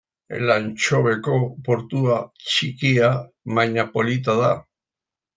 Elantxobeko 0.35 1.35
portua 1.67 2.15
txikia 2.45 3.11
baina 3.59 3.85
polita 3.93 4.37
da. 4.41 4.49